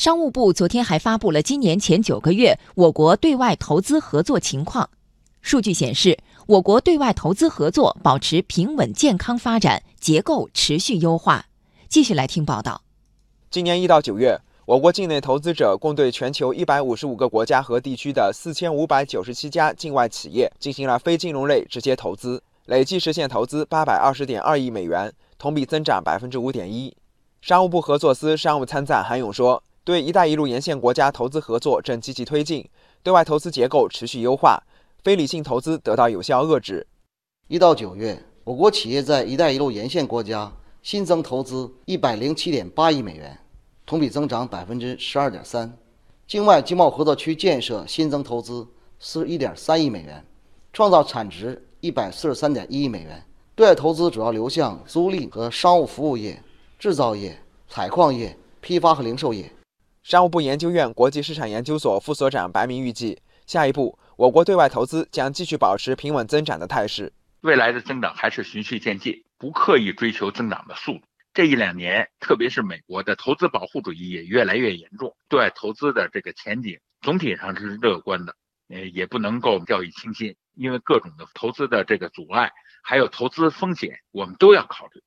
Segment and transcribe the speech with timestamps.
[0.00, 4.88] 商务部昨天还发布了今年前九个月我国对外投资合作情况。
[5.42, 11.44] 数据显示，我国对外投资合作保持平稳健康发展，结构持续优化。
[11.86, 12.80] 继续来听报道。
[13.50, 26.96] 今年一到九月，我国境内投资者共对全球一百五十五个国家和地区的四千五百九十七家境外企业进行了非金融类直接投资，累计实现投资八百二十点二亿美元，同比增长百分之五点一。
[27.42, 32.68] 商务部合作司商务参赞韩勇说：“对‘一带一路’沿线国家投资合作正积极推进，
[33.02, 34.62] 对外投资结构持续优化，
[35.02, 36.86] 非理性投资得到有效遏制。
[37.48, 43.36] 一到九月，我国企业在‘一带一路’沿线国家新增投资一百零七点八亿美元，
[43.84, 45.68] 同比增长百分之十二点三；
[46.28, 48.66] 境外经贸合作区建设新增投资
[49.00, 50.24] 四十一点三亿美元，
[50.72, 53.20] 创造产值一百四十三点一亿美元。
[53.56, 56.40] 对外投资主要流向租赁和商务服务业。”
[56.78, 59.52] 制造业、采矿业、批发和零售业。
[60.02, 67.12] 商务部研究院国际市场研究所副所长白明预计，下一步我国对外投资将继续保持平稳增长的态势。
[67.42, 71.02] 未来的增长还是循序渐进，不刻意追求增长的速度。
[71.34, 78.34] 这一两年，特别是美国的投资保护主义也越来越严重，对外投资的这个前景总体上是乐观的。
[78.68, 82.50] 呃，也不能够掉以轻心，因为各种的投资的这个阻碍，
[82.82, 85.02] 还有投资风险，我们都要考虑。